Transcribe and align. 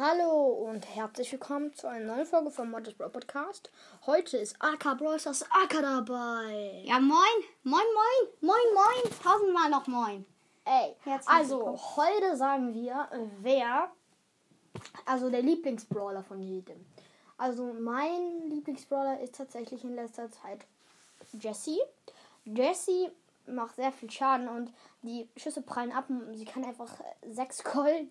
und 0.00 0.94
herzlich 0.94 1.32
willkommen 1.32 1.74
zu 1.74 1.88
einer 1.88 2.14
neuen 2.14 2.24
Folge 2.24 2.52
vom 2.52 2.70
Modest 2.70 2.96
Bro 2.98 3.08
Podcast. 3.08 3.68
Heute 4.06 4.36
ist 4.36 4.54
AK 4.60 4.96
Brawlers 4.96 5.26
AK 5.26 5.82
dabei. 5.82 6.82
Ja, 6.84 7.00
moin, 7.00 7.18
moin, 7.64 7.82
moin, 7.82 8.28
moin, 8.40 8.74
moin, 8.74 9.12
tausendmal 9.20 9.68
noch 9.68 9.88
moin. 9.88 10.24
Ey, 10.64 10.94
Herzlich 11.02 11.28
also 11.28 11.58
willkommen. 11.58 11.96
heute 11.96 12.36
sagen 12.36 12.74
wir, 12.74 13.08
wer, 13.40 13.90
also 15.04 15.30
der 15.30 15.42
Lieblingsbrawler 15.42 16.22
von 16.22 16.40
jedem. 16.42 16.86
Also 17.36 17.72
mein 17.72 18.48
Lieblingsbrawler 18.50 19.18
ist 19.18 19.34
tatsächlich 19.34 19.82
in 19.82 19.96
letzter 19.96 20.30
Zeit 20.30 20.60
Jessie. 21.32 21.80
Jessie 22.44 23.10
macht 23.48 23.76
sehr 23.76 23.92
viel 23.92 24.10
Schaden 24.10 24.48
und 24.48 24.72
die 25.02 25.28
Schüsse 25.36 25.62
prallen 25.62 25.92
ab 25.92 26.06
sie 26.32 26.44
kann 26.44 26.64
einfach 26.64 27.00
äh, 27.00 27.32
sechs 27.32 27.62
Gold 27.64 28.10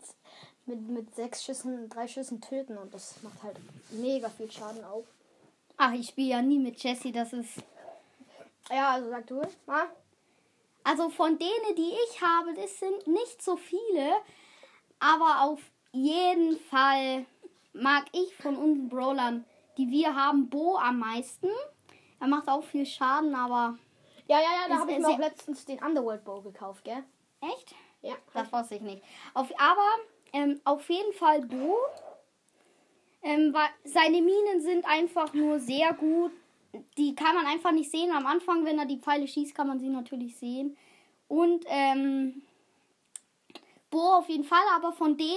mit, 0.66 0.88
mit 0.88 1.16
sechs 1.16 1.44
Schüssen, 1.44 1.90
drei 1.90 2.08
Schüssen 2.08 2.42
töten 2.42 2.78
und 2.78 2.94
das 2.94 3.22
macht 3.24 3.42
halt 3.44 3.58
mega 3.92 4.30
viel 4.30 4.52
Schaden 4.52 4.84
auch. 4.84 5.06
Ach, 5.78 5.94
ich 5.94 6.08
spiele 6.10 6.30
ja 6.30 6.42
nie 6.42 6.60
mit 6.60 6.82
Jessie, 6.84 7.12
das 7.12 7.34
ist. 7.34 7.64
Ja, 8.70 8.92
also 8.92 9.10
sag 9.10 9.28
du 9.28 9.42
mal. 9.66 9.86
Also 10.84 11.10
von 11.10 11.38
denen, 11.38 11.76
die 11.76 11.94
ich 12.06 12.22
habe, 12.22 12.54
das 12.54 12.80
sind 12.80 13.08
nicht 13.08 13.42
so 13.42 13.58
viele, 13.58 14.14
aber 15.00 15.44
auf 15.44 15.62
jeden 15.92 16.60
Fall 16.60 17.26
mag 17.74 18.06
ich 18.12 18.36
von 18.36 18.56
unseren 18.56 18.90
Brawlern, 18.90 19.46
die 19.78 19.90
wir 19.90 20.16
haben, 20.16 20.50
Bo 20.50 20.78
am 20.78 21.00
meisten. 21.00 21.50
Er 22.20 22.28
macht 22.28 22.48
auch 22.48 22.64
viel 22.64 22.86
Schaden, 22.86 23.36
aber. 23.36 23.78
Ja, 24.28 24.40
ja, 24.40 24.50
ja, 24.62 24.68
da 24.68 24.80
habe 24.80 24.92
ich 24.92 25.00
mir 25.00 25.08
auch 25.08 25.18
letztens 25.18 25.66
den 25.66 25.80
Underworld 25.80 26.24
Bow 26.24 26.42
gekauft, 26.42 26.84
gell? 26.84 27.04
Echt? 27.42 27.74
Ja. 28.02 28.16
Das 28.34 28.52
wusste 28.52 28.76
ich 28.76 28.82
nicht. 28.82 29.04
Auf, 29.34 29.52
aber 29.60 29.88
ähm, 30.34 30.60
auf 30.66 30.90
jeden 30.90 31.14
Fall 31.14 31.42
Bo. 31.42 31.78
Ähm, 33.24 33.54
weil 33.54 33.70
seine 33.84 34.22
Minen 34.22 34.62
sind 34.62 34.86
einfach 34.86 35.34
nur 35.34 35.60
sehr 35.60 35.94
gut. 35.94 36.32
Die 36.98 37.16
kann 37.16 37.36
man 37.36 37.46
einfach 37.46 37.72
nicht 37.72 37.90
sehen. 37.90 38.12
Am 38.12 38.26
Anfang, 38.26 38.66
wenn 38.66 38.78
er 38.78 38.86
die 38.86 39.00
Pfeile 39.00 39.28
schießt, 39.28 39.56
kann 39.56 39.68
man 39.68 39.80
sie 39.80 39.90
natürlich 39.90 40.38
sehen. 40.38 40.78
Und 41.28 41.66
ähm, 41.68 42.42
Bo 43.90 44.00
auf 44.00 44.30
jeden 44.30 44.44
Fall. 44.44 44.64
Aber 44.76 44.92
von 44.94 45.18
denen, 45.18 45.32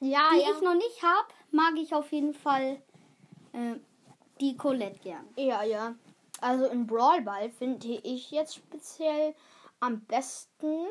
Ja, 0.00 0.30
die 0.32 0.40
ja. 0.40 0.50
ich 0.54 0.60
noch 0.60 0.74
nicht 0.74 1.02
habe, 1.02 1.28
mag 1.50 1.74
ich 1.76 1.94
auf 1.94 2.12
jeden 2.12 2.34
Fall 2.34 2.80
äh, 3.52 3.74
die 4.40 4.56
Colette 4.56 4.98
gern. 5.00 5.26
Ja, 5.36 5.62
ja. 5.62 5.94
Also 6.40 6.66
in 6.66 6.86
Brawl 6.86 7.22
Ball 7.22 7.50
finde 7.50 7.86
ich 7.86 8.30
jetzt 8.30 8.56
speziell 8.56 9.34
am 9.80 10.00
besten 10.00 10.86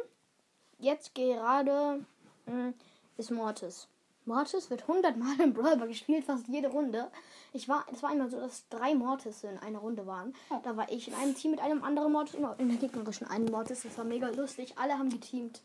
jetzt 0.79 1.15
gerade 1.15 2.05
mh, 2.45 2.73
ist 3.17 3.31
Mortis. 3.31 3.87
Mortis 4.25 4.71
wird 4.71 4.81
100 4.81 5.17
Mal 5.17 5.39
im 5.43 5.53
Brawl 5.53 5.77
Ball 5.77 5.87
gespielt, 5.87 6.25
fast 6.25 6.47
jede 6.47 6.69
Runde. 6.69 7.11
Ich 7.53 7.69
war, 7.69 7.85
es 7.93 8.01
war 8.01 8.09
einmal 8.09 8.29
so, 8.29 8.39
dass 8.39 8.67
drei 8.69 8.95
Mortis 8.95 9.43
in 9.43 9.57
einer 9.59 9.79
Runde 9.79 10.05
waren. 10.07 10.33
Oh. 10.49 10.59
Da 10.63 10.75
war 10.75 10.91
ich 10.91 11.07
in 11.07 11.13
einem 11.13 11.35
Team 11.35 11.51
mit 11.51 11.61
einem 11.61 11.83
anderen 11.83 12.11
Mortis 12.11 12.35
und 12.35 12.59
in 12.59 12.69
der 12.69 12.77
gegnerischen 12.77 13.27
einen 13.27 13.45
Mortis. 13.45 13.83
Das 13.83 13.97
war 13.97 14.05
mega 14.05 14.29
lustig. 14.29 14.73
Alle 14.77 14.97
haben 14.97 15.09
geteamt. 15.09 15.61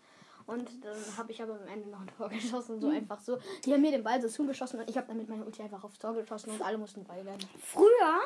Und 0.46 0.68
dann 0.84 1.16
habe 1.16 1.30
ich 1.30 1.42
aber 1.42 1.54
am 1.54 1.68
Ende 1.68 1.88
noch 1.88 2.00
ein 2.00 2.10
Tor 2.16 2.28
geschossen, 2.30 2.80
so 2.80 2.88
einfach 2.88 3.20
so. 3.20 3.38
Die 3.64 3.72
haben 3.72 3.82
mir 3.82 3.92
den 3.92 4.02
Ball 4.02 4.20
so 4.20 4.28
zugeschossen 4.28 4.80
und 4.80 4.90
ich 4.90 4.96
habe 4.96 5.06
dann 5.06 5.16
mit 5.16 5.28
meiner 5.28 5.46
Ulti 5.46 5.62
einfach 5.62 5.84
aufs 5.84 5.98
Tor 5.98 6.12
geschossen 6.14 6.50
und 6.50 6.62
alle 6.62 6.76
mussten 6.76 7.08
weilen. 7.08 7.38
Früher, 7.62 8.20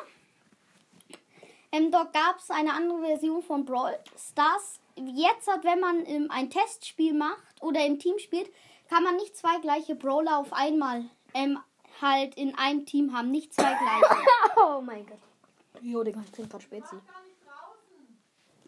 ähm, 1.75 1.91
dort 1.91 2.13
gab 2.13 2.39
es 2.39 2.49
eine 2.49 2.73
andere 2.73 2.99
Version 3.01 3.41
von 3.41 3.65
Brawl 3.65 3.97
Stars. 4.17 4.79
Jetzt 4.95 5.47
hat, 5.47 5.63
wenn 5.63 5.79
man 5.79 6.05
ähm, 6.05 6.27
ein 6.31 6.49
Testspiel 6.49 7.13
macht 7.13 7.61
oder 7.61 7.85
im 7.85 7.99
Team 7.99 8.17
spielt, 8.19 8.49
kann 8.89 9.03
man 9.03 9.15
nicht 9.17 9.35
zwei 9.35 9.59
gleiche 9.59 9.95
Brawler 9.95 10.37
auf 10.37 10.53
einmal 10.53 11.05
ähm, 11.33 11.59
halt 12.01 12.35
in 12.35 12.57
einem 12.57 12.85
Team 12.85 13.13
haben. 13.13 13.31
Nicht 13.31 13.53
zwei 13.53 13.63
gleiche. 13.63 14.25
Oh 14.57 14.79
mein 14.79 15.05
Gott. 15.05 15.19
Jo, 15.81 16.01
Digga, 16.01 16.21
ich 16.23 16.31
trinke 16.31 16.51
gerade 16.51 16.63
Spezi. 16.63 16.95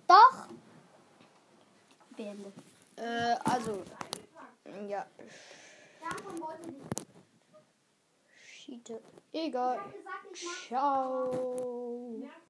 Doch. 0.05 0.47
Beende. 2.17 2.51
Äh, 2.97 3.35
also. 3.45 3.83
Ja. 4.89 5.05
Schiete. 8.43 9.01
Egal. 9.31 9.79
Ciao. 10.67 12.27